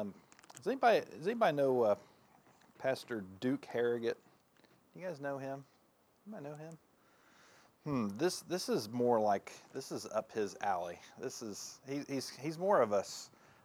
[0.00, 0.14] Um,
[0.56, 1.94] does anybody does anybody know uh,
[2.78, 4.16] Pastor Duke Harrogate?
[4.96, 5.64] You guys know him?
[6.26, 6.78] Anybody know him?
[7.84, 8.16] Hmm.
[8.16, 10.98] This this is more like this is up his alley.
[11.20, 13.04] This is he, he's he's more of a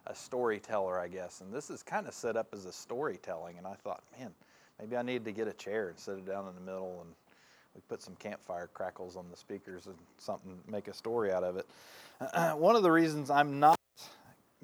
[0.08, 3.58] a storyteller, I guess, and this is kind of set up as a storytelling.
[3.58, 4.30] And I thought, man,
[4.78, 7.10] maybe I need to get a chair and sit it down in the middle, and
[7.74, 11.56] we put some campfire crackles on the speakers and something, make a story out of
[11.56, 11.66] it.
[12.56, 13.76] One of the reasons I'm not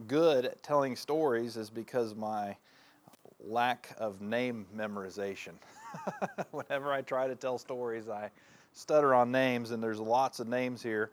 [0.07, 2.57] good at telling stories is because my
[3.45, 5.53] lack of name memorization.
[6.51, 8.31] Whenever I try to tell stories, I
[8.73, 11.11] stutter on names, and there's lots of names here,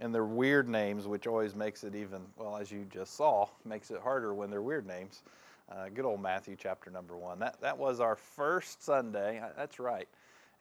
[0.00, 3.90] and they're weird names, which always makes it even, well, as you just saw, makes
[3.90, 5.22] it harder when they're weird names.
[5.70, 7.38] Uh, good old Matthew chapter number one.
[7.38, 9.38] That, that was our first Sunday.
[9.38, 10.08] Uh, That's right.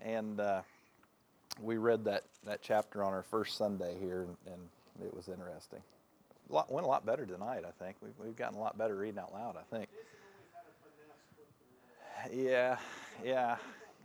[0.01, 0.61] And uh,
[1.61, 5.79] we read that, that chapter on our first Sunday here, and, and it was interesting.
[6.49, 7.97] Lot, went a lot better tonight, I think.
[8.01, 9.89] We've, we've gotten a lot better reading out loud, I think.
[12.33, 12.77] Yeah,
[13.23, 13.57] yeah,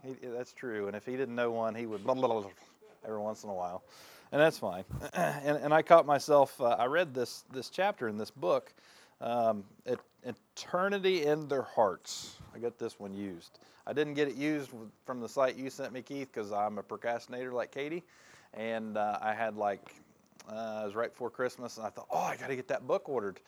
[0.03, 0.87] he, that's true.
[0.87, 2.49] And if he didn't know one, he would blah, blah, blah,
[3.05, 3.83] every once in a while,
[4.31, 4.83] and that's fine.
[5.13, 6.59] and, and I caught myself.
[6.59, 8.73] Uh, I read this this chapter in this book,
[9.21, 13.59] um, et, "Eternity in Their Hearts." I got this one used.
[13.85, 14.69] I didn't get it used
[15.05, 18.03] from the site you sent me, Keith, because I'm a procrastinator like Katie,
[18.53, 19.95] and uh, I had like
[20.49, 22.85] uh, it was right before Christmas, and I thought, oh, I got to get that
[22.87, 23.39] book ordered.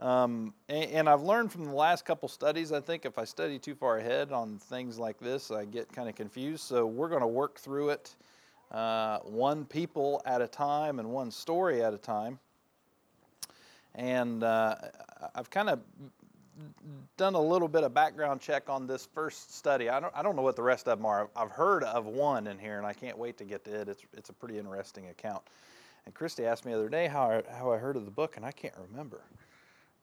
[0.00, 3.58] Um, and, and, I've learned from the last couple studies, I think if I study
[3.58, 6.62] too far ahead on things like this, I get kind of confused.
[6.62, 8.14] So we're going to work through it
[8.70, 12.38] uh, one people at a time and one story at a time.
[13.94, 14.76] And uh,
[15.34, 15.80] I've kind of
[17.16, 19.88] done a little bit of background check on this first study.
[19.88, 21.28] I don't, I don't know what the rest of them are.
[21.34, 23.88] I've heard of one in here, and I can't wait to get to it.
[23.88, 25.42] It's, it's a pretty interesting account.
[26.06, 28.36] And Christy asked me the other day how I, how I heard of the book,
[28.36, 29.22] and I can't remember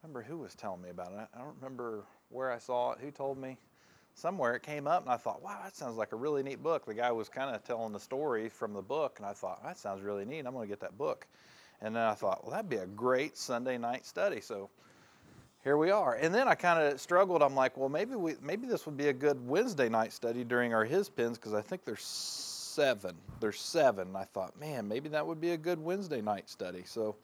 [0.06, 1.28] remember who was telling me about it.
[1.34, 3.58] I don't remember where I saw it, who told me.
[4.14, 6.86] Somewhere it came up, and I thought, wow, that sounds like a really neat book.
[6.86, 9.78] The guy was kind of telling the story from the book, and I thought, that
[9.78, 10.46] sounds really neat.
[10.46, 11.28] I'm going to get that book.
[11.82, 14.42] And then I thought, well, that'd be a great Sunday night study.
[14.42, 14.70] So
[15.64, 16.14] here we are.
[16.14, 17.42] And then I kind of struggled.
[17.42, 20.74] I'm like, well, maybe we, maybe this would be a good Wednesday night study during
[20.74, 22.06] our his pins because I think there's
[22.76, 23.16] seven.
[23.40, 24.16] There's seven.
[24.16, 26.84] I thought, man, maybe that would be a good Wednesday night study.
[26.86, 27.16] So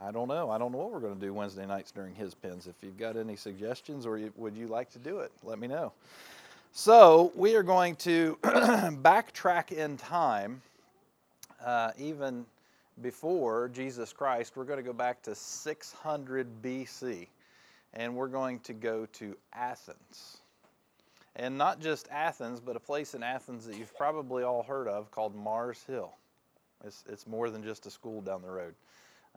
[0.00, 0.50] I don't know.
[0.50, 2.66] I don't know what we're going to do Wednesday nights during his pins.
[2.66, 5.66] If you've got any suggestions or you, would you like to do it, let me
[5.66, 5.92] know.
[6.72, 10.60] So we are going to backtrack in time,
[11.64, 12.44] uh, even
[13.00, 14.56] before Jesus Christ.
[14.56, 17.28] We're going to go back to 600 BC,
[17.94, 20.41] and we're going to go to Athens.
[21.36, 25.10] And not just Athens, but a place in Athens that you've probably all heard of
[25.10, 26.12] called Mars Hill.
[26.84, 28.74] It's, it's more than just a school down the road.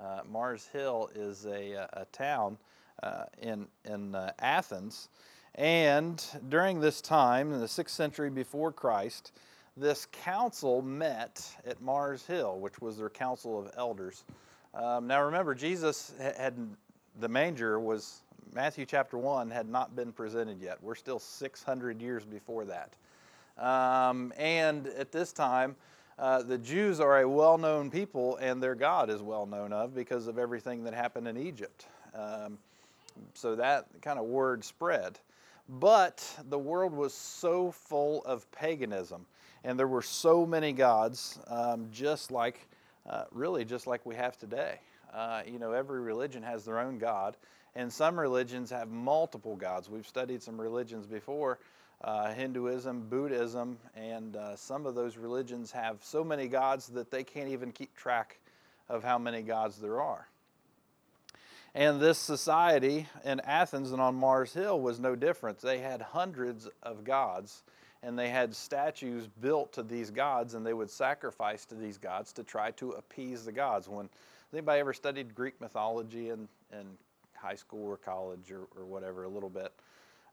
[0.01, 2.57] Uh, Mars Hill is a, a town
[3.01, 5.09] uh, in, in uh, Athens.
[5.55, 9.31] And during this time, in the 6th century before Christ,
[9.77, 14.25] this council met at Mars Hill, which was their council of elders.
[14.73, 16.55] Um, now remember, Jesus had,
[17.19, 18.21] the manger was,
[18.53, 20.77] Matthew chapter 1 had not been presented yet.
[20.81, 22.93] We're still 600 years before that.
[23.57, 25.75] Um, and at this time,
[26.17, 29.93] uh, the Jews are a well known people, and their God is well known of
[29.93, 31.87] because of everything that happened in Egypt.
[32.13, 32.57] Um,
[33.33, 35.19] so that kind of word spread.
[35.67, 39.25] But the world was so full of paganism,
[39.63, 42.67] and there were so many gods, um, just like,
[43.09, 44.79] uh, really, just like we have today.
[45.15, 47.37] Uh, you know, every religion has their own God,
[47.73, 49.89] and some religions have multiple gods.
[49.89, 51.57] We've studied some religions before
[52.03, 57.23] uh, Hinduism, Buddhism, and uh, some of those religions have so many gods that they
[57.23, 58.39] can't even keep track
[58.89, 60.27] of how many gods there are.
[61.73, 65.59] And this society in Athens and on Mars Hill was no different.
[65.59, 67.63] They had hundreds of gods,
[68.03, 72.33] and they had statues built to these gods, and they would sacrifice to these gods
[72.33, 73.87] to try to appease the gods.
[73.87, 74.09] When
[74.55, 76.85] anybody ever studied Greek mythology in, in
[77.35, 79.73] high school or college or, or whatever a little bit?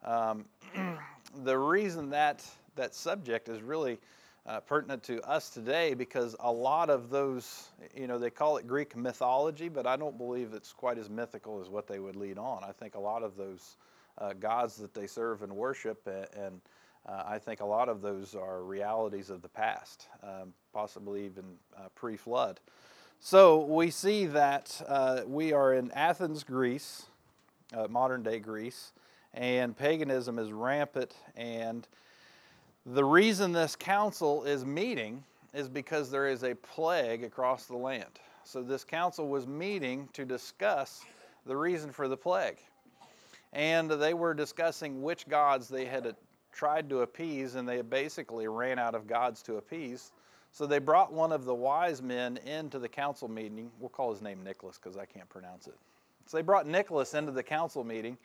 [0.04, 0.44] Um,
[1.44, 2.44] the reason that
[2.76, 3.98] that subject is really
[4.46, 8.66] uh, pertinent to us today because a lot of those, you know, they call it
[8.66, 12.38] Greek mythology, but I don't believe it's quite as mythical as what they would lead
[12.38, 12.62] on.
[12.64, 13.76] I think a lot of those
[14.18, 16.60] uh, gods that they serve and worship, and
[17.06, 21.44] uh, I think a lot of those are realities of the past, um, possibly even
[21.76, 22.60] uh, pre flood.
[23.24, 27.06] So we see that uh, we are in Athens, Greece,
[27.72, 28.90] uh, modern day Greece
[29.32, 31.14] and paganism is rampant.
[31.36, 31.86] And
[32.84, 35.22] the reason this council is meeting
[35.54, 38.18] is because there is a plague across the land.
[38.42, 41.04] So this council was meeting to discuss
[41.46, 42.58] the reason for the plague.
[43.52, 46.16] and they were discussing which gods they had
[46.50, 50.10] tried to appease, and they basically ran out of gods to appease.
[50.52, 53.70] So they brought one of the wise men into the council meeting.
[53.80, 55.78] We'll call his name Nicholas because I can't pronounce it.
[56.26, 58.18] So they brought Nicholas into the council meeting,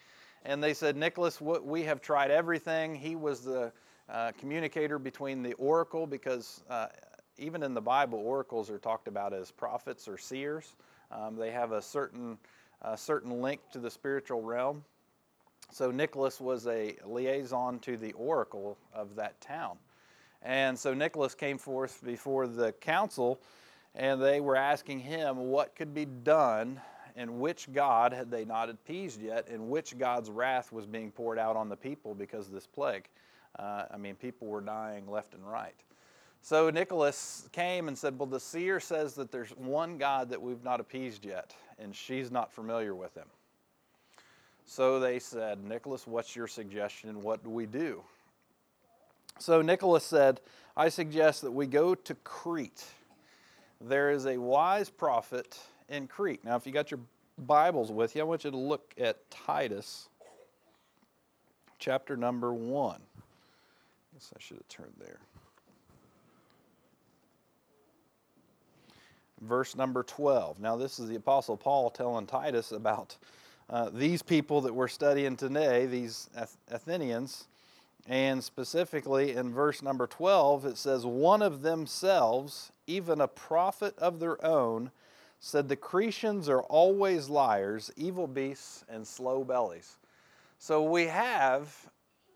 [0.45, 2.95] and they said, Nicholas, we have tried everything.
[2.95, 3.71] He was the
[4.09, 6.87] uh, communicator between the oracle because uh,
[7.37, 10.75] even in the Bible, oracles are talked about as prophets or seers.
[11.11, 12.37] Um, they have a certain,
[12.81, 14.83] a certain link to the spiritual realm.
[15.71, 19.77] So Nicholas was a liaison to the oracle of that town.
[20.41, 23.39] And so Nicholas came forth before the council,
[23.95, 26.79] and they were asking him what could be done
[27.15, 31.39] and which God had they not appeased yet, and which God's wrath was being poured
[31.39, 33.09] out on the people because of this plague.
[33.57, 35.73] Uh, I mean, people were dying left and right.
[36.43, 40.63] So Nicholas came and said, Well, the seer says that there's one God that we've
[40.63, 43.27] not appeased yet, and she's not familiar with him.
[44.63, 47.23] So they said, Nicholas, what's your suggestion?
[47.23, 48.03] What do we do?
[49.39, 50.41] So Nicholas said,
[50.75, 52.83] I suggest that we go to Crete.
[53.79, 55.57] There is a wise prophet
[55.89, 56.43] in Crete.
[56.43, 56.99] Now, if you got your
[57.37, 60.09] Bibles with you, I want you to look at Titus
[61.79, 62.95] chapter number 1.
[62.95, 62.99] I
[64.13, 65.19] guess I should have turned there.
[69.41, 70.59] Verse number 12.
[70.59, 73.15] Now, this is the Apostle Paul telling Titus about
[73.69, 76.29] uh, these people that we're studying today, these
[76.71, 77.45] Athenians.
[78.07, 84.19] And specifically in verse number 12, it says, One of themselves, even a prophet of
[84.19, 84.91] their own,
[85.39, 89.97] said the Cretians are always liars, evil beasts, and slow bellies.
[90.57, 91.75] So we have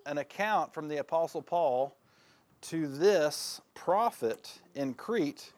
[0.06, 1.96] an account from the Apostle Paul
[2.64, 5.54] to this prophet in Crete,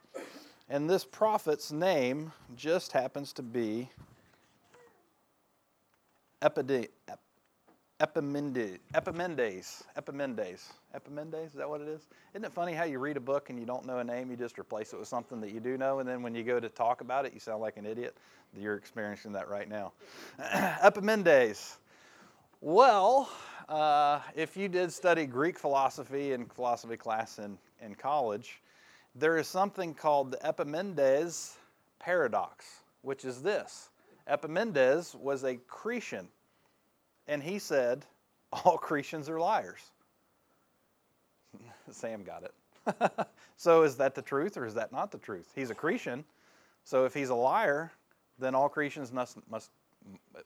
[0.69, 3.89] and this prophet's name just happens to be
[6.42, 6.89] Epimendes.
[8.00, 8.80] Epimendes.
[8.94, 9.84] Epimendes.
[9.95, 10.74] Epimendes.
[10.94, 12.07] Epimendes, is that what it is?
[12.34, 14.36] Isn't it funny how you read a book and you don't know a name, you
[14.36, 16.69] just replace it with something that you do know, and then when you go to
[16.69, 18.18] talk about it, you sound like an idiot?
[18.57, 19.94] You're experiencing that right now.
[20.40, 21.78] Epimendes.
[22.62, 23.30] Well,
[23.69, 28.62] uh, if you did study Greek philosophy in philosophy class in, in college,
[29.16, 31.57] there is something called the Epimendes
[32.00, 33.90] paradox, which is this
[34.28, 36.28] Epimendes was a Cretan,
[37.28, 38.06] and he said,
[38.52, 39.81] All Cretans are liars.
[41.92, 42.54] Sam got it.
[43.58, 45.50] so is that the truth or is that not the truth?
[45.56, 46.24] He's a Cretan,
[46.84, 47.92] so if he's a liar,
[48.40, 49.70] then all Cretans must, must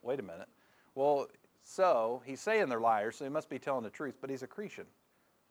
[0.02, 0.48] wait a minute.
[0.96, 1.28] Well,
[1.64, 4.48] so he's saying they're liars, so he must be telling the truth, but he's a
[4.48, 4.86] Cretan.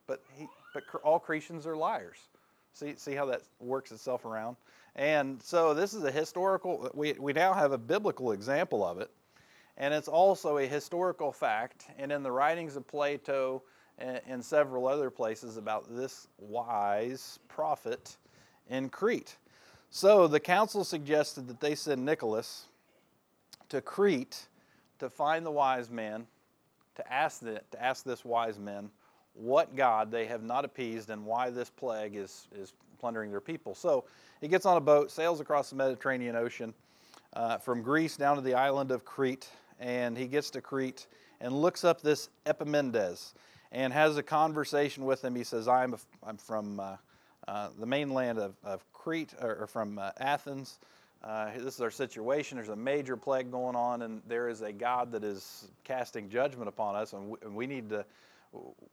[0.07, 2.19] But, he, but all Cretans are liars.
[2.73, 4.57] See, see how that works itself around?
[4.95, 9.11] And so this is a historical, we, we now have a biblical example of it.
[9.79, 11.87] And it's also a historical fact.
[11.99, 13.63] And in the writings of Plato,
[13.99, 18.17] and several other places about this wise prophet
[18.69, 19.37] in Crete.
[19.91, 22.67] So the council suggested that they send Nicholas
[23.69, 24.49] to Crete
[24.99, 26.27] to find the wise men,
[26.97, 28.91] to ask, the, to ask this wise men
[29.35, 33.75] what God they have not appeased and why this plague is, is plundering their people.
[33.75, 34.05] So
[34.41, 36.75] he gets on a boat, sails across the Mediterranean Ocean
[37.35, 39.49] uh, from Greece down to the island of Crete,
[39.81, 41.07] and he gets to Crete
[41.41, 43.35] and looks up this Epimendes
[43.73, 45.35] and has a conversation with him.
[45.35, 46.97] He says, I'm, a, I'm from uh,
[47.49, 50.79] uh, the mainland of, of Crete, or, or from uh, Athens.
[51.23, 52.57] Uh, this is our situation.
[52.57, 56.69] There's a major plague going on, and there is a God that is casting judgment
[56.69, 58.05] upon us, and we, and we need to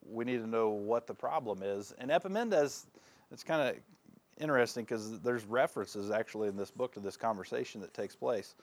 [0.10, 1.94] we need to know what the problem is.
[1.98, 2.88] And Epimendes,
[3.32, 3.76] it's kind of
[4.40, 8.56] interesting because there's references actually in this book to this conversation that takes place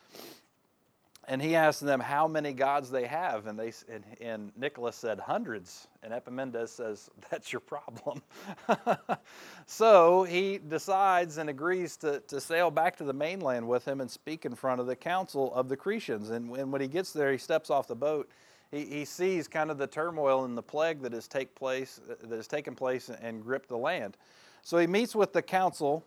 [1.29, 5.21] and he asked them how many gods they have, and they and, and Nicholas said
[5.21, 8.23] hundreds, and Epimendes says that's your problem.
[9.67, 14.11] so he decides and agrees to, to sail back to the mainland with him and
[14.11, 16.31] speak in front of the council of the Cretians.
[16.31, 18.29] And, and when he gets there, he steps off the boat.
[18.71, 22.37] He, he sees kind of the turmoil and the plague that has take place that
[22.37, 24.17] has taken place and gripped the land.
[24.63, 26.05] So he meets with the council.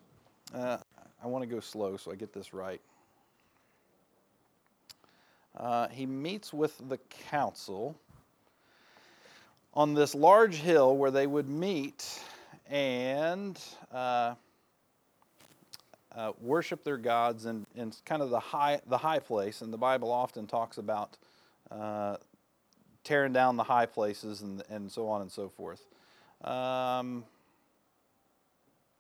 [0.54, 0.78] Uh,
[1.24, 2.82] I want to go slow so I get this right.
[5.58, 6.98] Uh, he meets with the
[7.30, 7.96] council
[9.74, 12.22] on this large hill where they would meet
[12.70, 13.60] and
[13.92, 14.36] uh,
[16.16, 19.62] uh, worship their gods in, in kind of the high, the high place.
[19.62, 21.18] And the Bible often talks about
[21.72, 22.18] uh,
[23.04, 25.86] tearing down the high places and, and so on and so forth.
[26.44, 27.24] Um,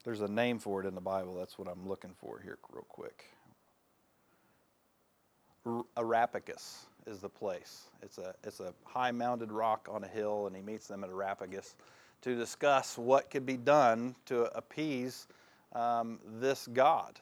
[0.04, 1.36] there's a name for it in the Bible.
[1.36, 3.33] That's what I'm looking for here, real quick.
[5.98, 7.84] Areopagus is the place.
[8.02, 11.10] It's a, it's a high mounded rock on a hill, and he meets them at
[11.10, 11.76] Areopagus
[12.22, 15.28] to discuss what could be done to appease
[15.74, 17.20] um, this God.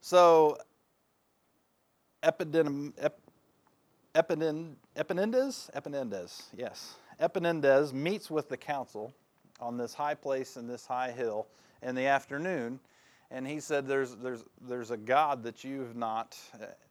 [0.00, 0.58] So,
[2.22, 3.18] Epidem, Ep,
[4.14, 6.94] Epaminondas, Epaminondas, yes.
[7.20, 9.14] Epaminondas meets with the council
[9.60, 11.46] on this high place and this high hill
[11.82, 12.78] in the afternoon,
[13.30, 16.36] and he said, "There's there's there's a God that you've not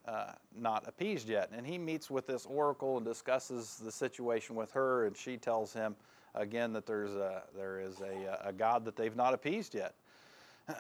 [0.07, 4.71] uh, not appeased yet." And he meets with this oracle and discusses the situation with
[4.71, 5.95] her, and she tells him
[6.33, 9.95] again that there's a there is a, a God that they've not appeased yet.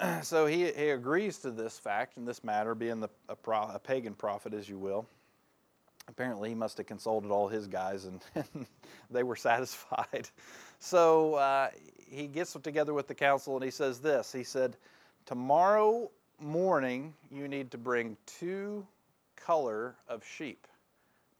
[0.23, 3.77] so he, he agrees to this fact and this matter, being the, a, pro, a
[3.77, 5.05] pagan prophet, as you will
[6.07, 8.23] apparently he must have consulted all his guys and,
[9.11, 10.29] they were satisfied.
[10.77, 11.69] So uh,
[12.05, 14.75] he gets together with the council and he says this He said,
[15.25, 18.85] Tomorrow morning you need to bring two
[19.35, 20.67] color of sheep,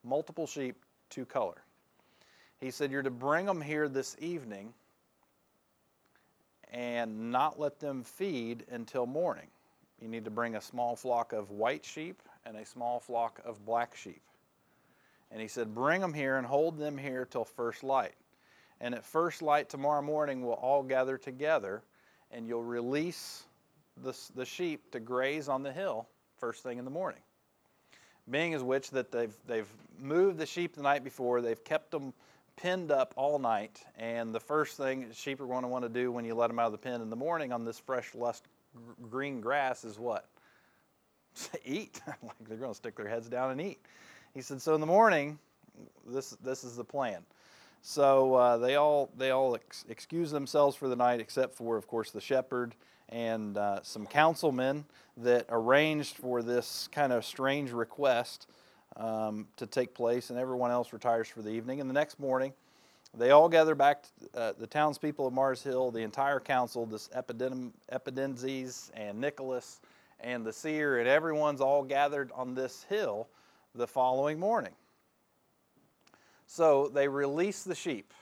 [0.04, 0.76] multiple sheep,
[1.10, 1.62] two color.
[2.60, 4.74] He said, You're to bring them here this evening
[6.72, 9.48] and not let them feed until morning.
[10.02, 13.64] You need to bring a small flock of white sheep and a small flock of
[13.66, 14.22] black sheep.
[15.32, 18.16] And he said, Bring them here and hold them here till first light.
[18.82, 21.84] And at first light tomorrow morning, we'll all gather together
[22.32, 23.46] and you'll release
[24.04, 27.22] the, the sheep to graze on the hill first thing in the morning.
[28.30, 32.14] Being as which that they've, they've moved the sheep the night before, they've kept them
[32.58, 36.12] pinned up all night, and the first thing sheep are going to want to do
[36.12, 38.38] when you let them out of the pen in the morning on this fresh, lush
[39.10, 40.28] green grass is what?
[41.66, 42.02] eat.
[42.08, 43.80] like they're going to stick their heads down and eat.
[44.34, 45.40] He said, so in the morning,
[46.08, 47.22] this this is the plan.
[47.82, 51.88] So uh, they all they all ex- excuse themselves for the night, except for, of
[51.88, 52.76] course, the shepherd
[53.10, 54.86] and uh, some councilmen
[55.18, 58.48] that arranged for this kind of strange request
[58.98, 61.82] um, to take place, and everyone else retires for the evening.
[61.82, 62.54] And the next morning,
[63.18, 64.04] they all gather back.
[64.04, 69.80] To, uh, the townspeople of Mars Hill, the entire council, this Epidem- Epidenzes and Nicholas
[70.20, 73.28] and the seer, and everyone's all gathered on this hill
[73.74, 74.74] the following morning.
[76.48, 78.14] So they release the sheep,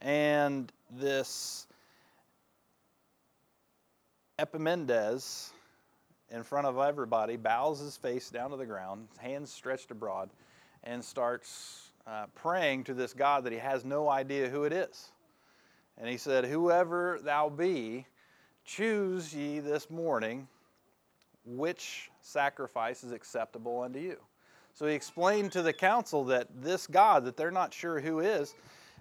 [0.00, 1.66] and this
[4.38, 5.50] Epaminondas,
[6.30, 10.28] in front of everybody, bows his face down to the ground, hands stretched abroad,
[10.84, 15.12] and starts uh, praying to this God that he has no idea who it is.
[15.96, 18.06] And he said, Whoever thou be,
[18.66, 20.46] choose ye this morning
[21.46, 24.16] which sacrifice is acceptable unto you.
[24.74, 28.54] So he explained to the council that this God, that they're not sure who is,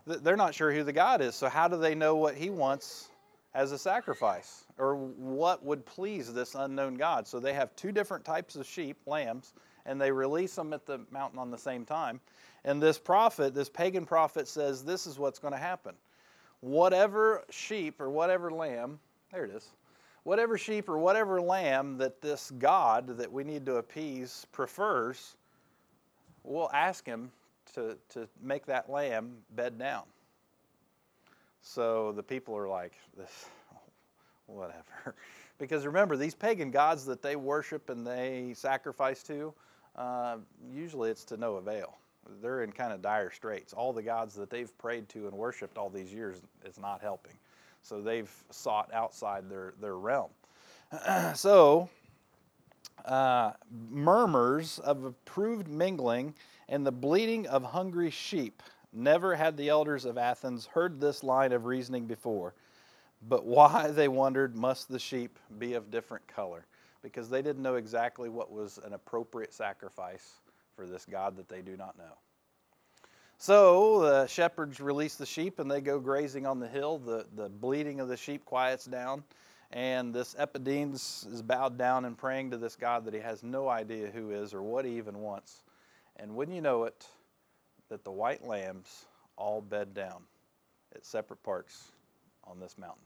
[0.05, 1.35] they're not sure who the God is.
[1.35, 3.09] So how do they know what he wants
[3.55, 4.65] as a sacrifice?
[4.77, 7.25] Or what would please this unknown God?
[7.27, 9.53] So they have two different types of sheep, lambs,
[9.85, 12.19] and they release them at the mountain on the same time.
[12.65, 15.95] And this prophet, this pagan prophet, says this is what's going to happen.
[16.59, 19.00] Whatever sheep or whatever lamb,
[19.31, 19.69] there it is,
[20.24, 25.35] whatever sheep or whatever lamb that this God that we need to appease prefers,
[26.43, 27.31] we'll ask him
[27.74, 30.03] to, to make that lamb bed down.
[31.67, 33.48] So the people are like, this,
[34.45, 35.15] whatever.
[35.57, 39.51] because remember, these pagan gods that they worship and they sacrifice to,
[39.95, 40.38] uh,
[40.72, 41.98] usually it's to no avail.
[42.41, 43.74] They're in kind of dire straits.
[43.74, 47.34] All the gods that they've prayed to and worshiped all these years is not helping.
[47.81, 50.29] So they've sought outside their, their realm.
[51.34, 51.89] so
[53.05, 53.53] uh,
[53.89, 56.36] murmurs of approved mingling
[56.69, 58.62] and the bleating of hungry sheep.
[58.95, 62.53] Never had the elders of Athens heard this line of reasoning before.
[63.27, 66.65] But why, they wondered, must the sheep be of different color?
[67.03, 70.35] Because they didn't know exactly what was an appropriate sacrifice
[70.75, 72.17] for this God that they do not know.
[73.37, 76.97] So the shepherds release the sheep and they go grazing on the hill.
[76.97, 79.23] The, the bleating of the sheep quiets down.
[79.71, 83.67] And this Epidenes is bowed down and praying to this God that he has no
[83.67, 85.63] idea who is or what he even wants.
[86.15, 87.07] And wouldn't you know it,
[87.89, 89.05] that the white lambs
[89.37, 90.23] all bed down
[90.95, 91.91] at separate parts
[92.45, 93.03] on this mountain.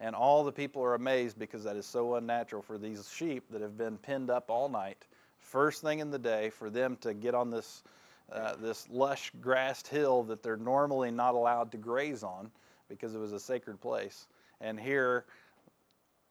[0.00, 3.62] And all the people are amazed because that is so unnatural for these sheep that
[3.62, 5.06] have been pinned up all night,
[5.38, 7.82] first thing in the day, for them to get on this,
[8.30, 12.50] uh, this lush grassed hill that they're normally not allowed to graze on
[12.88, 14.26] because it was a sacred place.
[14.60, 15.24] And here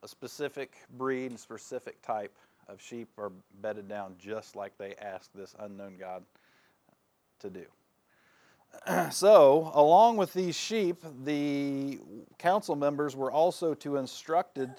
[0.03, 2.37] a specific breed and specific type
[2.67, 6.23] of sheep are bedded down just like they asked this unknown God
[7.39, 7.65] to do.
[9.11, 11.99] so, along with these sheep, the
[12.37, 14.69] council members were also to instructed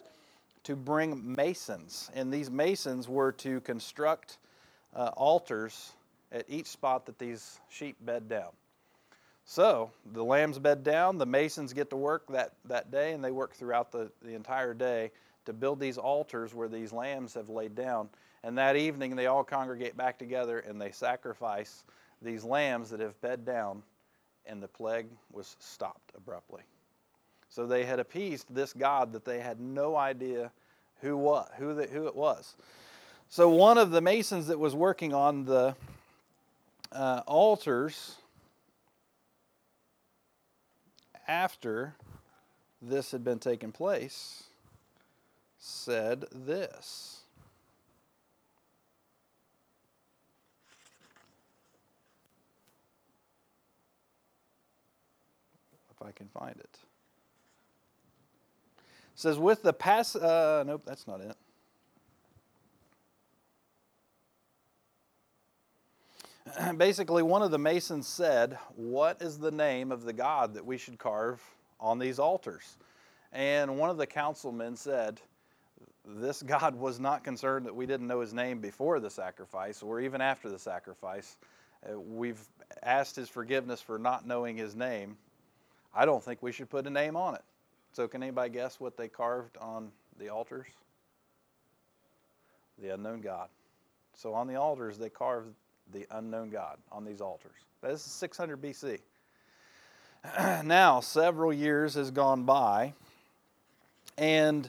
[0.64, 4.38] to bring masons, and these masons were to construct
[4.94, 5.92] uh, altars
[6.32, 8.50] at each spot that these sheep bed down.
[9.44, 13.30] So the lambs bed down, the masons get to work that, that day, and they
[13.30, 15.12] work throughout the, the entire day
[15.44, 18.08] to build these altars where these lambs have laid down.
[18.42, 21.84] And that evening, they all congregate back together and they sacrifice
[22.22, 23.82] these lambs that have bed down,
[24.46, 26.62] and the plague was stopped abruptly.
[27.48, 30.50] So they had appeased this God that they had no idea
[31.00, 32.54] who what who the, who it was.
[33.28, 35.74] So one of the masons that was working on the
[36.92, 38.16] uh, altars
[41.26, 41.94] after
[42.80, 44.44] this had been taken place
[45.58, 47.20] said this.
[56.06, 56.60] I can find it.
[56.62, 56.78] it
[59.14, 61.36] says, with the pass, uh, nope, that's not it.
[66.78, 70.78] basically, one of the masons said, What is the name of the God that we
[70.78, 71.42] should carve
[71.80, 72.76] on these altars?
[73.32, 75.20] And one of the councilmen said,
[76.04, 80.00] This God was not concerned that we didn't know his name before the sacrifice or
[80.00, 81.36] even after the sacrifice.
[81.84, 82.40] Uh, we've
[82.82, 85.16] asked his forgiveness for not knowing his name.
[85.96, 87.42] I don't think we should put a name on it.
[87.92, 90.66] So, can anybody guess what they carved on the altars?
[92.78, 93.48] The unknown God.
[94.14, 95.54] So, on the altars, they carved
[95.94, 97.56] the unknown God on these altars.
[97.80, 98.98] This is 600 BC.
[100.64, 102.92] now, several years has gone by,
[104.18, 104.68] and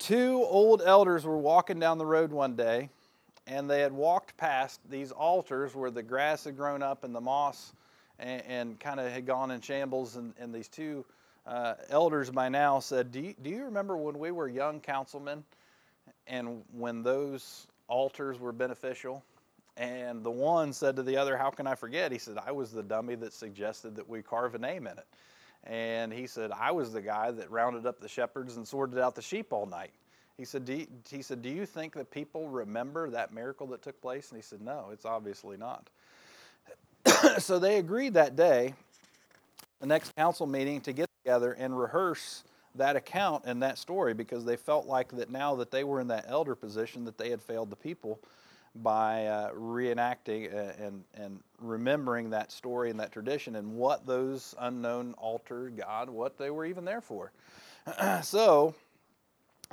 [0.00, 2.88] two old elders were walking down the road one day,
[3.46, 7.20] and they had walked past these altars where the grass had grown up and the
[7.20, 7.72] moss
[8.18, 10.16] and, and kind of had gone in shambles.
[10.16, 11.04] And, and these two
[11.46, 15.44] uh, elders by now said, do you, do you remember when we were young councilmen
[16.26, 19.22] and when those altars were beneficial?
[19.76, 22.10] And the one said to the other, How can I forget?
[22.10, 25.06] He said, I was the dummy that suggested that we carve a name in it.
[25.64, 29.14] And he said, I was the guy that rounded up the shepherds and sorted out
[29.14, 29.90] the sheep all night.
[30.38, 33.82] He said, do you, he said, Do you think that people remember that miracle that
[33.82, 34.30] took place?
[34.30, 35.90] And he said, No, it's obviously not.
[37.38, 38.74] so they agreed that day,
[39.80, 44.44] the next council meeting, to get together and rehearse that account and that story because
[44.44, 47.42] they felt like that now that they were in that elder position that they had
[47.42, 48.20] failed the people
[48.82, 55.14] by uh, reenacting and, and remembering that story and that tradition and what those unknown
[55.16, 57.32] altar God, what they were even there for.
[58.22, 58.74] so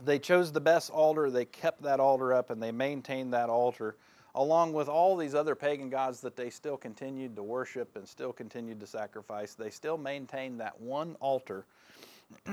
[0.04, 3.96] they chose the best altar, they kept that altar up, and they maintained that altar
[4.36, 8.34] along with all these other pagan gods that they still continued to worship and still
[8.34, 9.54] continued to sacrifice.
[9.54, 11.66] They still maintained that one altar.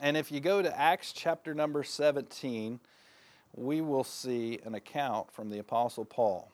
[0.00, 2.80] and if you go to Acts chapter number 17,
[3.54, 6.50] we will see an account from the Apostle Paul.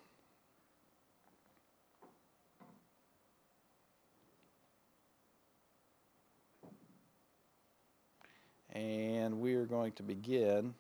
[8.70, 10.74] And we are going to begin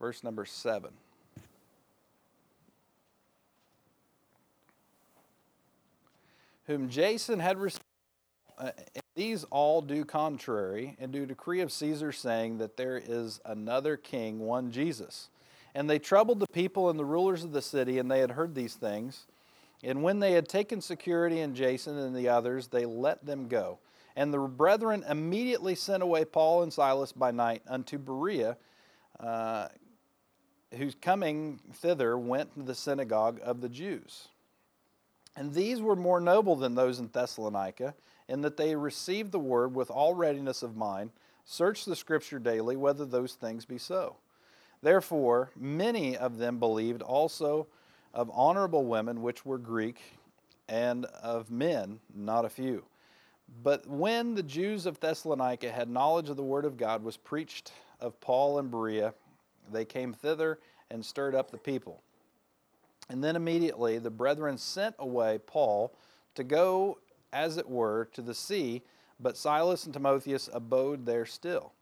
[0.00, 0.90] verse number 7.
[6.66, 7.82] Whom Jason had received
[8.58, 8.70] uh,
[9.14, 14.40] these all do contrary and do decree of Caesar, saying that there is another king,
[14.40, 15.28] one Jesus.
[15.74, 18.54] And they troubled the people and the rulers of the city, and they had heard
[18.54, 19.26] these things.
[19.84, 23.78] And when they had taken security in Jason and the others, they let them go.
[24.16, 28.56] And the brethren immediately sent away Paul and Silas by night unto Berea,
[29.20, 29.68] uh,
[30.74, 34.28] whose coming thither went to the synagogue of the Jews.
[35.36, 37.94] And these were more noble than those in Thessalonica
[38.28, 41.10] in that they received the word with all readiness of mind,
[41.44, 44.16] searched the scripture daily whether those things be so.
[44.82, 47.66] Therefore, many of them believed also
[48.12, 50.00] of honorable women which were Greek,
[50.68, 52.84] and of men, not a few.
[53.62, 57.72] But when the Jews of Thessalonica had knowledge of the word of God was preached
[58.00, 59.14] of Paul and Berea,
[59.72, 60.58] they came thither
[60.90, 62.02] and stirred up the people.
[63.08, 65.92] And then immediately the brethren sent away Paul
[66.34, 66.98] to go
[67.32, 68.82] as it were, to the sea,
[69.20, 71.72] but Silas and Timotheus abode there still.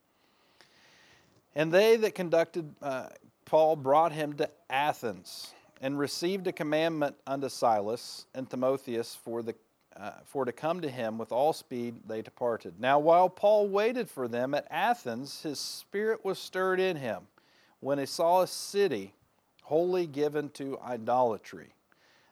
[1.54, 3.08] And they that conducted uh,
[3.44, 9.54] Paul brought him to Athens, and received a commandment unto Silas and Timotheus for the
[9.96, 12.80] uh, for to come to him with all speed they departed.
[12.80, 17.28] Now, while Paul waited for them at Athens, his spirit was stirred in him
[17.84, 19.12] when he saw a city
[19.64, 21.74] wholly given to idolatry.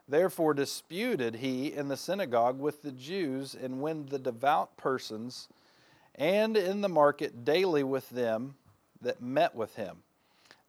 [0.09, 5.49] Therefore disputed he in the synagogue with the Jews, and when the devout persons,
[6.15, 8.55] and in the market daily with them
[9.03, 9.99] that met with him.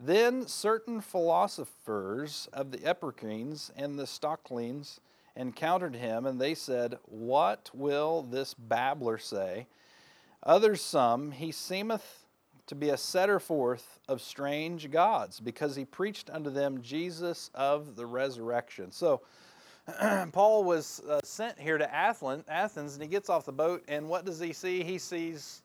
[0.01, 4.99] Then certain philosophers of the Epicureans and the Stoicans
[5.33, 9.67] encountered him, and they said, What will this babbler say?
[10.43, 12.22] Others some, He seemeth
[12.67, 17.95] to be a setter forth of strange gods, because he preached unto them Jesus of
[17.95, 18.91] the resurrection.
[18.91, 19.21] So,
[20.31, 22.45] Paul was uh, sent here to Athens,
[22.93, 24.83] and he gets off the boat, and what does he see?
[24.83, 25.61] He sees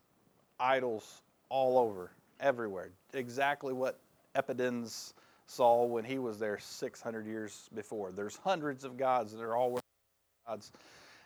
[0.58, 2.90] idols all over, everywhere.
[3.14, 4.00] Exactly what
[4.34, 5.12] Epigenes
[5.46, 8.10] saw when he was there 600 years before.
[8.12, 9.78] There's hundreds of gods that are all
[10.46, 10.72] gods,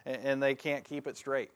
[0.04, 1.50] and they can't keep it straight.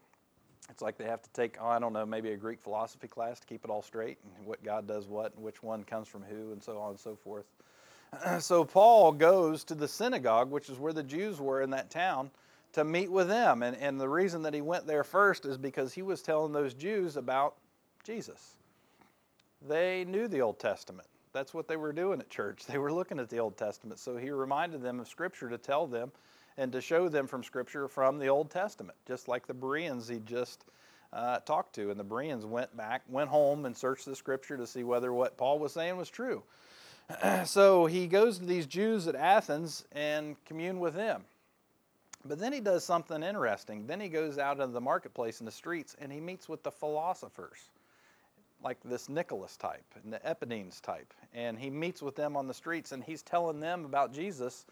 [0.71, 3.41] It's like they have to take, oh, I don't know, maybe a Greek philosophy class
[3.41, 6.23] to keep it all straight, and what God does what, and which one comes from
[6.23, 7.47] who, and so on and so forth.
[8.41, 12.31] so Paul goes to the synagogue, which is where the Jews were in that town,
[12.73, 13.63] to meet with them.
[13.63, 16.75] And, and the reason that he went there first is because he was telling those
[16.75, 17.55] Jews about
[18.05, 18.57] Jesus.
[19.67, 21.09] They knew the Old Testament.
[21.33, 22.65] That's what they were doing at church.
[22.69, 23.99] They were looking at the Old Testament.
[23.99, 26.13] So he reminded them of Scripture to tell them
[26.59, 30.21] and to show them from Scripture from the Old Testament, just like the Bereans he
[30.21, 30.65] just
[31.13, 31.91] uh, talked to.
[31.91, 35.37] And the Bereans went back, went home, and searched the Scripture to see whether what
[35.37, 36.43] Paul was saying was true.
[37.45, 41.25] so he goes to these Jews at Athens and commune with them.
[42.25, 43.87] But then he does something interesting.
[43.87, 46.73] Then he goes out into the marketplace in the streets and he meets with the
[46.73, 47.71] philosophers
[48.65, 51.13] like this Nicholas type and the Epigenes type.
[51.33, 54.67] And he meets with them on the streets and he's telling them about Jesus.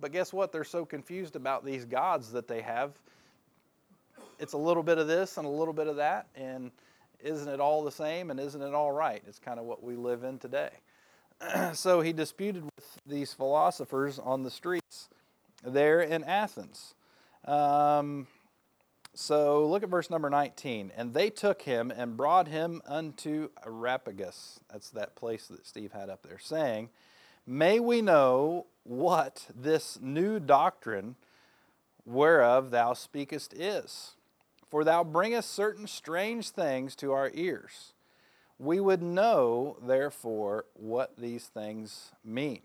[0.00, 0.52] But guess what?
[0.52, 2.92] They're so confused about these gods that they have.
[4.38, 6.26] It's a little bit of this and a little bit of that.
[6.34, 6.70] And
[7.22, 9.22] isn't it all the same and isn't it all right?
[9.26, 10.70] It's kind of what we live in today.
[11.74, 15.08] so he disputed with these philosophers on the streets
[15.62, 16.94] there in Athens.
[17.44, 18.26] Um,
[19.14, 20.92] so look at verse number 19.
[20.96, 24.60] And they took him and brought him unto Areopagus.
[24.72, 26.88] That's that place that Steve had up there, saying,
[27.46, 31.14] May we know what this new doctrine
[32.04, 34.16] whereof thou speakest is.
[34.68, 37.92] For thou bringest certain strange things to our ears.
[38.58, 42.62] We would know, therefore, what these things mean.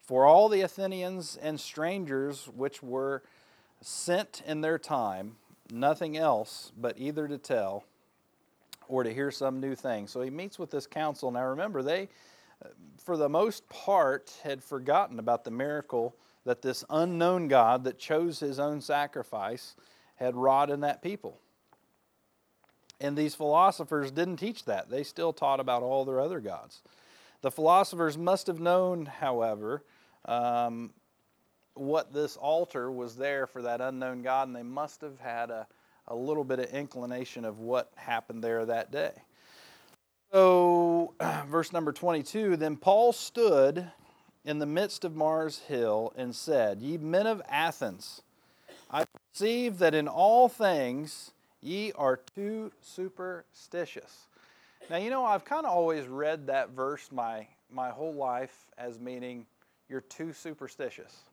[0.00, 3.24] For all the Athenians and strangers which were
[3.80, 5.34] sent in their time
[5.72, 7.82] nothing else but either to tell
[8.86, 10.06] or to hear some new thing.
[10.06, 11.32] So he meets with this council.
[11.32, 12.08] Now remember, they,
[12.98, 18.40] for the most part, had forgotten about the miracle that this unknown God that chose
[18.40, 19.74] his own sacrifice
[20.16, 21.38] had wrought in that people.
[23.00, 24.88] And these philosophers didn't teach that.
[24.88, 26.82] They still taught about all their other gods.
[27.40, 29.82] The philosophers must have known, however,
[30.24, 30.92] um,
[31.74, 35.66] what this altar was there for that unknown God, and they must have had a,
[36.06, 39.12] a little bit of inclination of what happened there that day.
[40.32, 41.12] So,
[41.48, 43.90] verse number 22 Then Paul stood
[44.44, 48.22] in the midst of Mars Hill and said, Ye men of Athens,
[48.90, 54.26] I perceive that in all things ye are too superstitious.
[54.88, 58.98] Now, you know, I've kind of always read that verse my, my whole life as
[58.98, 59.46] meaning
[59.88, 61.24] you're too superstitious.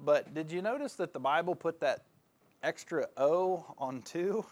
[0.00, 2.02] But did you notice that the Bible put that
[2.62, 4.44] extra O on two?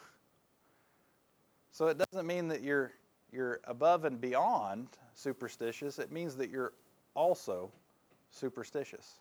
[1.72, 2.92] So it doesn't mean that you're
[3.32, 5.98] you're above and beyond superstitious.
[5.98, 6.72] It means that you're
[7.14, 7.70] also
[8.30, 9.14] superstitious.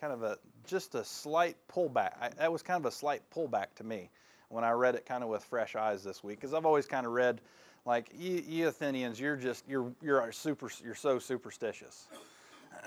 [0.00, 2.12] Kind of a just a slight pullback.
[2.20, 4.10] I, that was kind of a slight pullback to me
[4.48, 7.06] when I read it kind of with fresh eyes this week, because I've always kind
[7.06, 7.40] of read
[7.86, 12.08] like you, Athenians, you're just you're you're super you're so superstitious.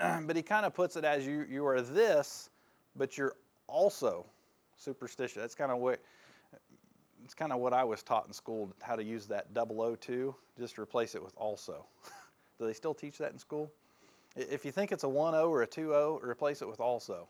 [0.26, 2.50] but he kind of puts it as you, you are this,
[2.96, 3.34] but you're
[3.66, 4.26] also
[4.76, 5.36] superstitious.
[5.36, 6.00] That's kind of what
[7.28, 9.94] it's kind of what I was taught in school how to use that double O
[9.94, 11.84] two, just replace it with also.
[12.58, 13.70] Do they still teach that in school?
[14.34, 17.28] If you think it's a one O or a two O, replace it with also,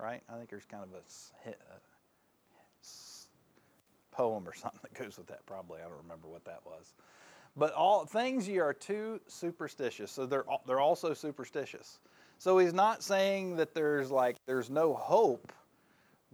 [0.00, 0.22] right?
[0.32, 1.76] I think there's kind of a, a uh,
[4.12, 5.44] poem or something that goes with that.
[5.44, 6.94] Probably I don't remember what that was.
[7.54, 10.10] But all things ye are too superstitious.
[10.10, 11.98] So they're they're also superstitious.
[12.38, 15.52] So he's not saying that there's like there's no hope,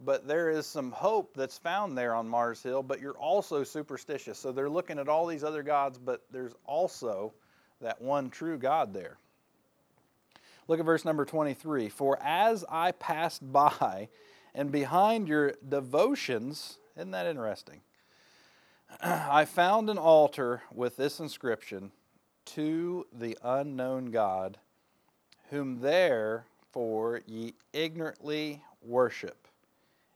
[0.03, 4.39] but there is some hope that's found there on Mars Hill, but you're also superstitious.
[4.39, 7.33] So they're looking at all these other gods, but there's also
[7.81, 9.17] that one true God there.
[10.67, 11.89] Look at verse number 23.
[11.89, 14.09] For as I passed by
[14.55, 17.81] and behind your devotions, isn't that interesting?
[19.01, 21.91] I found an altar with this inscription
[22.45, 24.57] To the unknown God,
[25.49, 29.40] whom therefore ye ignorantly worship.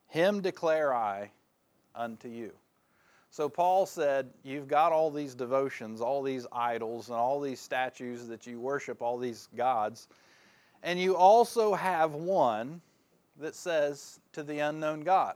[0.08, 1.32] Him declare I
[1.94, 2.52] unto you.
[3.32, 8.28] So Paul said, You've got all these devotions, all these idols, and all these statues
[8.28, 10.08] that you worship, all these gods,
[10.84, 12.80] and you also have one
[13.38, 15.36] that says to the unknown God.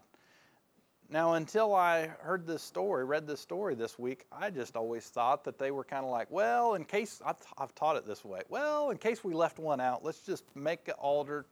[1.12, 5.44] Now, until I heard this story, read this story this week, I just always thought
[5.46, 8.92] that they were kind of like, well, in case, I've taught it this way, well,
[8.92, 11.48] in case we left one out, let's just make an altar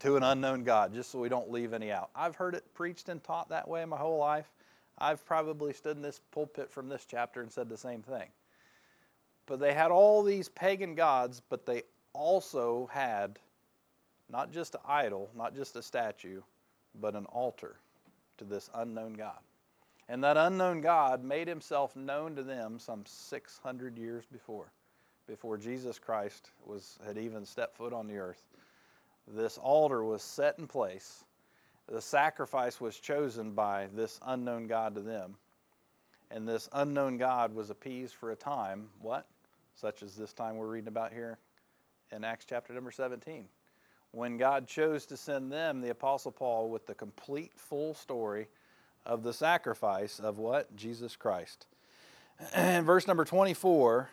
[0.00, 2.10] to an unknown God, just so we don't leave any out.
[2.14, 4.50] I've heard it preached and taught that way my whole life.
[4.98, 8.28] I've probably stood in this pulpit from this chapter and said the same thing.
[9.46, 11.82] But they had all these pagan gods, but they
[12.12, 13.38] also had
[14.30, 16.42] not just an idol, not just a statue,
[17.00, 17.76] but an altar
[18.38, 19.38] to this unknown God.
[20.08, 24.70] And that unknown God made himself known to them some 600 years before,
[25.26, 28.46] before Jesus Christ was, had even stepped foot on the earth.
[29.34, 31.24] This altar was set in place
[31.88, 35.36] the sacrifice was chosen by this unknown God to them.
[36.30, 39.26] And this unknown God was appeased for a time, what?
[39.74, 41.38] Such as this time we're reading about here
[42.12, 43.46] in Acts chapter number 17.
[44.10, 48.48] When God chose to send them, the Apostle Paul, with the complete full story
[49.06, 50.74] of the sacrifice of what?
[50.76, 51.66] Jesus Christ.
[52.54, 54.10] And verse number 24,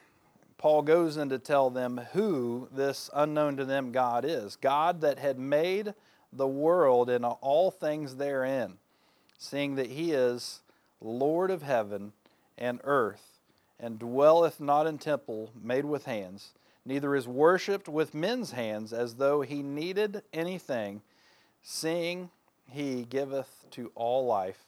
[0.57, 4.55] Paul goes in to tell them who this unknown to them God is.
[4.55, 5.93] God that had made
[6.31, 8.77] the world and all things therein,
[9.37, 10.61] seeing that he is
[11.01, 12.13] Lord of heaven
[12.57, 13.39] and earth,
[13.79, 16.51] and dwelleth not in temple made with hands,
[16.85, 21.01] neither is worshipped with men's hands as though he needed anything,
[21.61, 22.29] seeing
[22.69, 24.65] he giveth to all life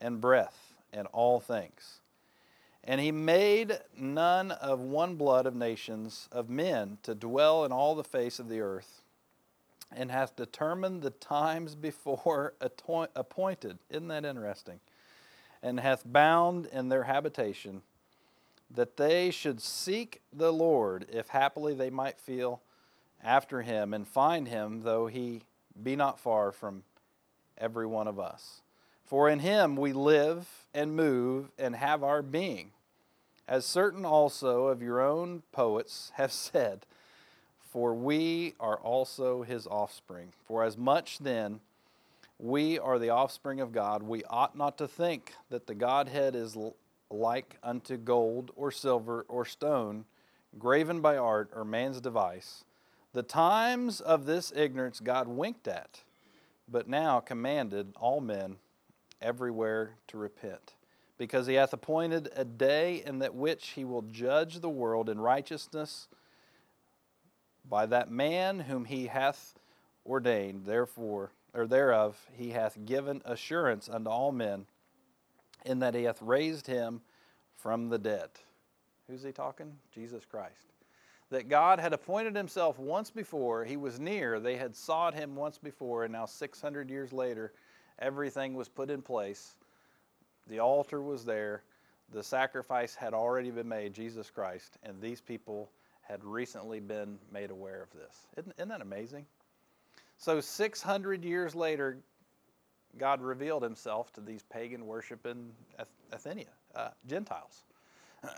[0.00, 2.00] and breath and all things.
[2.86, 7.94] And he made none of one blood of nations of men to dwell in all
[7.94, 9.02] the face of the earth
[9.90, 13.78] and hath determined the times before appointed.
[13.88, 14.80] Isn't that interesting?
[15.62, 17.82] And hath bound in their habitation
[18.70, 22.60] that they should seek the Lord, if happily they might feel
[23.22, 25.42] after him and find him, though he
[25.80, 26.82] be not far from
[27.56, 28.60] every one of us.
[29.04, 32.70] For in him we live and move and have our being.
[33.46, 36.86] As certain also of your own poets have said,
[37.70, 40.32] for we are also his offspring.
[40.46, 41.60] For as much then
[42.38, 46.56] we are the offspring of God, we ought not to think that the Godhead is
[47.10, 50.04] like unto gold or silver or stone,
[50.58, 52.64] graven by art or man's device.
[53.12, 56.02] The times of this ignorance God winked at,
[56.68, 58.56] but now commanded all men
[59.24, 60.74] everywhere to repent.
[61.16, 65.20] Because he hath appointed a day in that which he will judge the world in
[65.20, 66.08] righteousness
[67.68, 69.54] by that man whom he hath
[70.04, 74.66] ordained, therefore, or thereof he hath given assurance unto all men,
[75.64, 77.00] in that he hath raised him
[77.56, 78.28] from the dead.
[79.08, 79.72] Who's he talking?
[79.94, 80.72] Jesus Christ.
[81.30, 85.58] That God had appointed himself once before, he was near, they had sought him once
[85.58, 87.52] before, and now 600 years later,
[87.98, 89.54] everything was put in place.
[90.48, 91.62] The altar was there,
[92.12, 95.70] the sacrifice had already been made, Jesus Christ, and these people
[96.02, 98.26] had recently been made aware of this.
[98.36, 99.26] Isn't, isn't that amazing?
[100.18, 101.98] So, 600 years later,
[102.98, 105.50] God revealed himself to these pagan worshiping
[106.12, 107.64] Athenia, uh, Gentiles.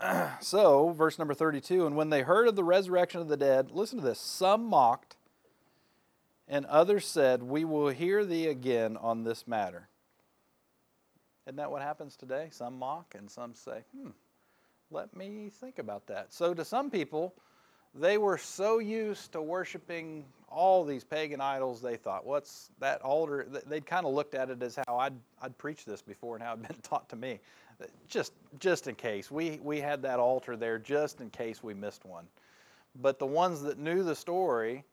[0.41, 3.99] so, verse number 32 And when they heard of the resurrection of the dead, listen
[3.99, 5.16] to this some mocked,
[6.47, 9.87] and others said, We will hear thee again on this matter.
[11.45, 12.49] Isn't that what happens today?
[12.51, 14.09] Some mock, and some say, Hmm,
[14.91, 16.33] let me think about that.
[16.33, 17.33] So, to some people,
[17.93, 23.47] they were so used to worshiping all these pagan idols, they thought, what's that altar?
[23.65, 26.53] They'd kind of looked at it as how I'd, I'd preached this before and how
[26.53, 27.39] it'd been taught to me.
[28.07, 29.29] Just, just in case.
[29.29, 32.25] We, we had that altar there just in case we missed one.
[33.01, 34.83] But the ones that knew the story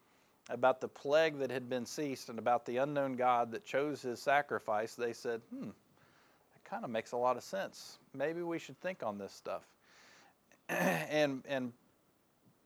[0.50, 4.20] about the plague that had been ceased and about the unknown God that chose his
[4.20, 7.98] sacrifice, they said, hmm, that kind of makes a lot of sense.
[8.12, 9.62] Maybe we should think on this stuff.
[10.68, 11.72] and, and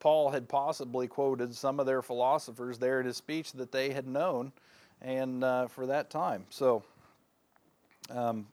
[0.00, 4.06] Paul had possibly quoted some of their philosophers there in his speech that they had
[4.06, 4.52] known
[5.00, 6.44] and uh, for that time.
[6.50, 6.82] So
[8.10, 8.46] um,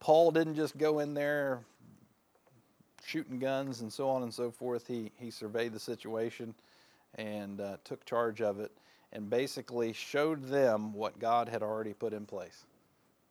[0.00, 1.60] Paul didn't just go in there
[3.04, 4.88] shooting guns and so on and so forth.
[4.88, 6.54] He, he surveyed the situation
[7.14, 8.72] and uh, took charge of it
[9.12, 12.64] and basically showed them what God had already put in place.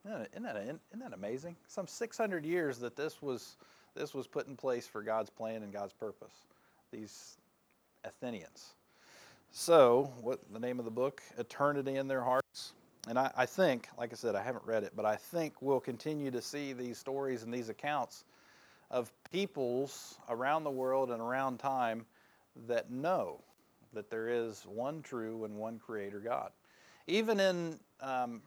[0.04, 1.56] Isn't that, isn't that, amazing?
[1.66, 3.56] Some 600 years that this was,
[3.94, 6.32] this was put in place for God's plan and God's purpose
[6.92, 7.36] these
[8.04, 8.74] Athenians.
[9.50, 11.22] So, what the name of the book?
[11.38, 12.72] Eternity in Their Hearts.
[13.08, 15.80] and I, I think, like I said, I haven't read it, but I think we'll
[15.80, 18.24] continue to see these stories and these accounts
[18.90, 22.06] of peoples around the world and around time
[22.68, 23.40] that know
[23.96, 26.50] that there is one true and one creator God.
[27.06, 28.42] Even in, um,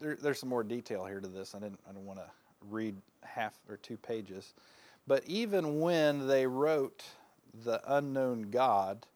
[0.00, 1.54] there, there's some more detail here to this.
[1.54, 2.30] I didn't, I don't want to
[2.68, 4.54] read half or two pages.
[5.06, 7.04] But even when they wrote
[7.64, 9.06] the unknown God,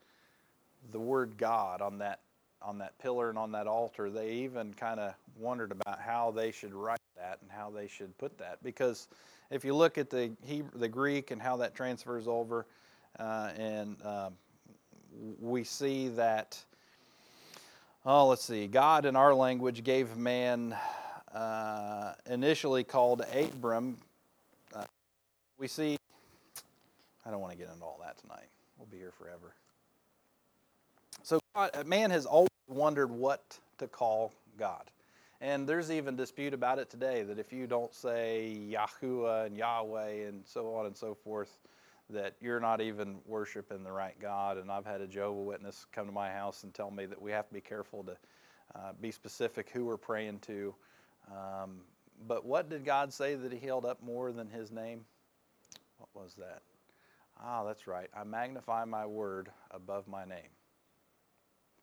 [0.92, 2.20] the word God on that
[2.62, 6.50] on that pillar and on that altar, they even kind of wondered about how they
[6.50, 8.58] should write that and how they should put that.
[8.62, 9.08] Because
[9.50, 12.66] if you look at the Hebrew, the Greek and how that transfers over,
[13.18, 14.34] uh, and um,
[15.40, 16.58] we see that.
[18.04, 18.66] Oh, let's see.
[18.66, 20.76] God in our language gave man
[21.34, 23.98] uh, initially called Abram.
[24.74, 24.84] Uh,
[25.58, 25.96] we see.
[27.24, 28.48] I don't want to get into all that tonight.
[28.78, 29.54] We'll be here forever.
[31.22, 34.84] So, God, man has always wondered what to call God.
[35.40, 40.28] And there's even dispute about it today that if you don't say Yahuwah and Yahweh
[40.28, 41.58] and so on and so forth,
[42.10, 44.58] that you're not even worshiping the right God.
[44.58, 47.30] And I've had a Jehovah Witness come to my house and tell me that we
[47.32, 48.16] have to be careful to
[48.74, 50.74] uh, be specific who we're praying to.
[51.30, 51.80] Um,
[52.26, 55.04] but what did God say that He held up more than His name?
[55.98, 56.62] What was that?
[57.42, 58.08] Ah, that's right.
[58.16, 60.48] I magnify my word above my name.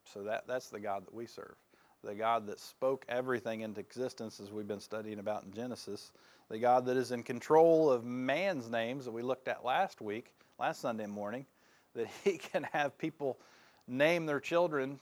[0.05, 1.55] So that, that's the God that we serve.
[2.03, 6.12] The God that spoke everything into existence, as we've been studying about in Genesis.
[6.53, 10.31] The God that is in control of man's names that we looked at last week,
[10.59, 11.47] last Sunday morning,
[11.95, 13.39] that He can have people
[13.87, 14.99] name their children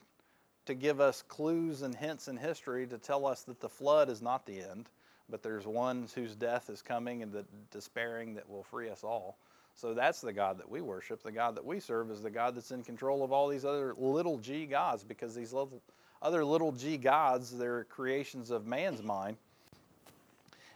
[0.64, 4.22] to give us clues and hints in history to tell us that the flood is
[4.22, 4.88] not the end,
[5.28, 9.36] but there's one whose death is coming and the despairing that will free us all.
[9.74, 11.22] So that's the God that we worship.
[11.22, 13.94] The God that we serve is the God that's in control of all these other
[13.98, 15.82] little g gods because these little,
[16.22, 19.36] other little g gods, they're creations of man's mind.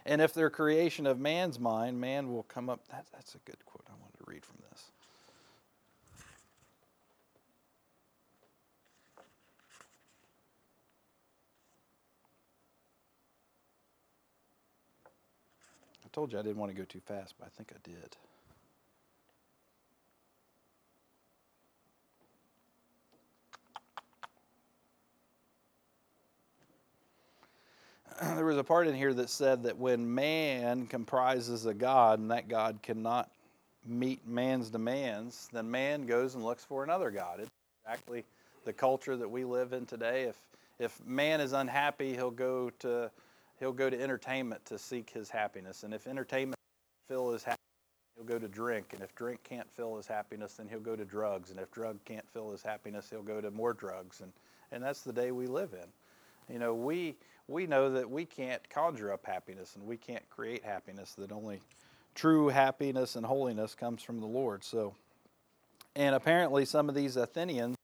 [0.07, 2.87] And if they're creation of man's mind, man will come up.
[2.87, 4.85] That, that's a good quote I wanted to read from this.
[16.05, 18.15] I told you I didn't want to go too fast, but I think I did.
[28.35, 32.31] there was a part in here that said that when man comprises a God and
[32.31, 33.29] that God cannot
[33.85, 37.39] meet man's demands, then man goes and looks for another God.
[37.39, 37.49] It's
[37.85, 38.25] exactly
[38.65, 40.23] the culture that we live in today.
[40.23, 40.35] If
[40.79, 43.11] if man is unhappy, he'll go to
[43.59, 45.83] he'll go to entertainment to seek his happiness.
[45.83, 46.57] And if entertainment
[47.07, 47.57] fill his happiness,
[48.15, 48.93] he'll go to drink.
[48.93, 51.51] And if drink can't fill his happiness, then he'll go to drugs.
[51.51, 54.21] And if drug can't fill his happiness, he'll go to more drugs.
[54.21, 54.31] And
[54.71, 56.53] and that's the day we live in.
[56.53, 57.15] You know, we
[57.47, 61.61] we know that we can't conjure up happiness and we can't create happiness, that only
[62.13, 64.63] true happiness and holiness comes from the Lord.
[64.63, 64.95] So,
[65.95, 67.77] and apparently some of these Athenians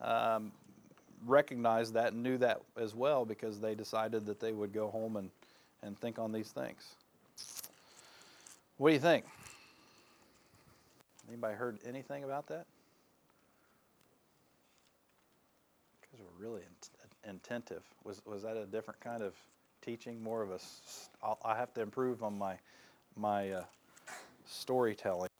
[0.00, 0.50] um,
[1.24, 5.16] recognized that and knew that as well because they decided that they would go home
[5.16, 5.30] and,
[5.82, 6.94] and think on these things.
[8.78, 9.24] What do you think?
[11.28, 12.66] Anybody heard anything about that?
[16.00, 16.62] Because we're really
[17.26, 17.82] intentive.
[18.04, 19.34] Was was that a different kind of
[19.82, 20.22] teaching?
[20.22, 20.58] More of a.
[21.22, 22.56] I'll, I have to improve on my
[23.16, 23.64] my uh,
[24.44, 25.30] storytelling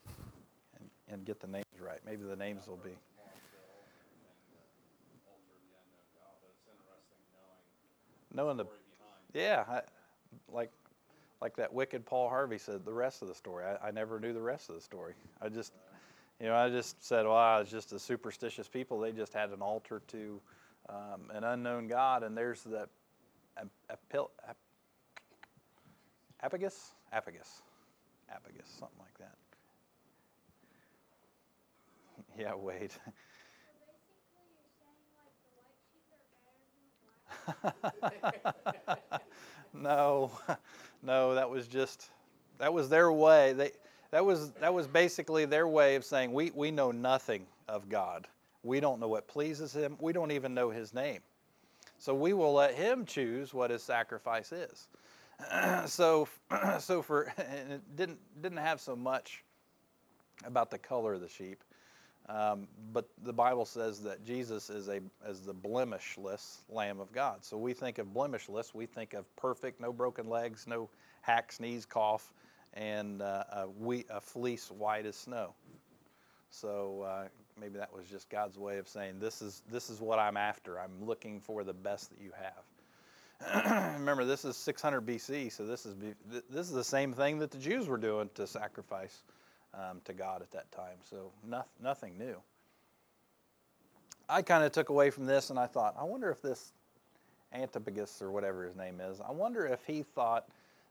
[0.79, 2.01] and, and get the names right.
[2.05, 2.91] Maybe the names will be.
[8.35, 8.67] Knowing the,
[9.33, 9.81] yeah, I,
[10.53, 10.71] like
[11.41, 13.65] like that wicked Paul Harvey said, the rest of the story.
[13.65, 15.13] I, I, never knew the rest of the story.
[15.41, 15.73] I just,
[16.41, 18.99] you know, I just said, well, I was just a superstitious people.
[18.99, 20.41] They just had an altar to
[20.89, 22.89] um, an unknown God, and there's the
[23.91, 24.57] apil, ap,
[26.43, 27.63] apagus, apagus,
[28.31, 29.35] apagus, something like that.
[32.39, 32.93] Yeah, wait.
[39.75, 40.31] no,
[41.03, 42.11] no, that was just
[42.59, 43.53] that was their way.
[43.53, 43.73] They
[44.11, 48.27] that was that was basically their way of saying we we know nothing of God.
[48.67, 49.97] We don't know what pleases him.
[50.01, 51.21] We don't even know his name.
[51.99, 54.89] So we will let him choose what his sacrifice is.
[55.87, 56.29] so,
[56.79, 59.45] so for it didn't didn't have so much
[60.45, 61.63] about the color of the sheep,
[62.29, 67.45] um, but the Bible says that Jesus is a as the blemishless Lamb of God.
[67.45, 70.91] So we think of blemishless, we think of perfect, no broken legs, no
[71.23, 72.33] hack, sneeze, cough,
[72.75, 75.55] and uh, a, we, a fleece white as snow.
[76.51, 77.29] So uh,
[77.61, 80.79] maybe that was just God's way of saying, "This is this is what I'm after.
[80.79, 82.65] I'm looking for the best that you have."
[83.99, 85.95] Remember, this is 600 BC, so this is
[86.51, 89.23] this is the same thing that the Jews were doing to sacrifice
[89.75, 90.97] um, to God at that time.
[91.03, 92.37] So nothing, nothing new.
[94.29, 96.73] I kind of took away from this, and I thought, I wonder if this
[97.53, 100.49] Antipagus or whatever his name is, I wonder if he thought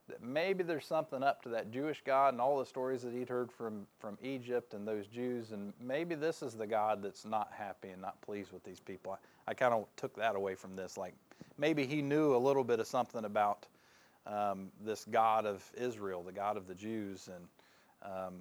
[0.07, 3.29] that maybe there's something up to that Jewish God and all the stories that he'd
[3.29, 7.51] heard from, from Egypt and those Jews, and maybe this is the God that's not
[7.51, 9.13] happy and not pleased with these people.
[9.13, 10.97] I, I kind of took that away from this.
[10.97, 11.15] Like
[11.57, 13.65] maybe he knew a little bit of something about
[14.27, 18.33] um, this God of Israel, the God of the Jews, and um,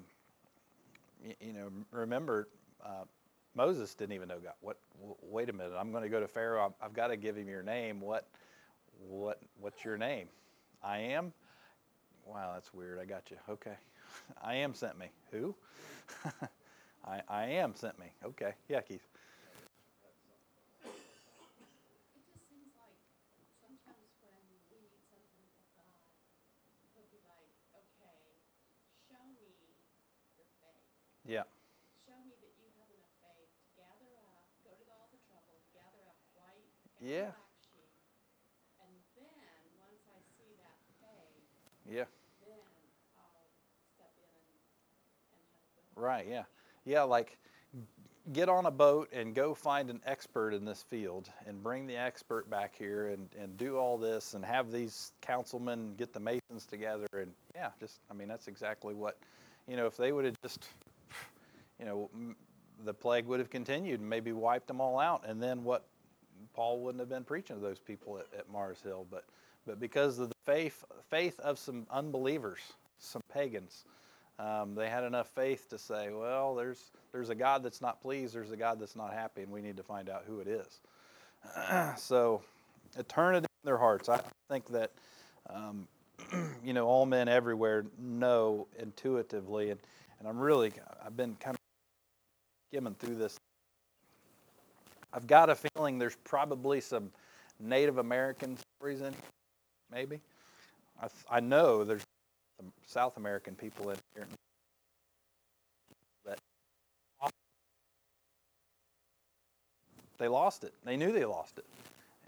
[1.25, 2.49] you, you, know, remember.
[2.85, 3.05] Uh,
[3.57, 4.55] Moses didn't even know God.
[4.61, 4.79] What?
[5.23, 5.73] Wait a minute.
[5.79, 6.75] I'm going to go to Pharaoh.
[6.83, 8.01] I've got to give him your name.
[8.01, 8.27] What?
[9.09, 9.41] What?
[9.61, 10.27] What's your name?
[10.83, 11.33] I am.
[12.27, 12.99] Wow, that's weird.
[12.99, 13.37] I got you.
[13.49, 13.77] Okay.
[14.43, 15.07] I am sent me.
[15.31, 15.55] Who?
[17.07, 18.07] I, I am sent me.
[18.25, 18.55] Okay.
[18.69, 19.03] Yeah, Keith.
[31.27, 31.45] Yeah.
[32.05, 35.57] Show me that you have enough faith to gather up, go to all the trouble,
[35.73, 36.69] gather up white
[37.01, 37.33] and yeah.
[37.33, 37.33] black
[41.87, 42.05] Yeah.
[46.05, 46.43] Right, yeah.
[46.85, 47.39] Yeah, like
[48.33, 51.97] get on a boat and go find an expert in this field and bring the
[51.97, 56.67] expert back here and, and do all this and have these councilmen get the masons
[56.67, 59.19] together and yeah just i mean that's exactly what
[59.69, 60.67] you know if they would have just
[61.79, 62.09] you know
[62.87, 65.85] the plague would have continued and maybe wiped them all out and then what
[66.55, 69.25] paul wouldn't have been preaching to those people at, at mars hill but
[69.67, 72.61] but because of the faith, faith of some unbelievers,
[72.99, 73.85] some pagans,
[74.39, 78.35] um, they had enough faith to say, well, there's, there's a God that's not pleased,
[78.35, 80.81] there's a God that's not happy, and we need to find out who it is.
[81.97, 82.43] so
[82.99, 84.09] it turned in their hearts.
[84.09, 84.91] I think that,
[85.49, 85.87] um,
[86.65, 89.81] you know, all men everywhere know intuitively, and,
[90.19, 90.73] and I'm really,
[91.05, 91.61] I've been kind of
[92.71, 93.37] skimming through this.
[95.13, 97.11] I've got a feeling there's probably some
[97.61, 99.23] Native American stories in here
[99.95, 100.21] maybe.
[101.01, 102.03] I, I know there's
[102.57, 103.99] some South American people that
[110.19, 110.73] they lost it.
[110.85, 111.67] They knew they lost it.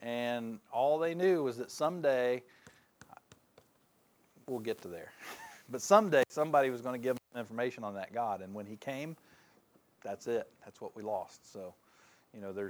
[0.02, 2.42] And all they knew was that someday,
[4.46, 5.12] we'll get to there,
[5.70, 8.42] but someday somebody was going to give them information on that God.
[8.42, 9.16] And when he came,
[10.02, 10.48] that's it.
[10.64, 11.52] That's what we lost.
[11.52, 11.74] So,
[12.34, 12.64] you know, there's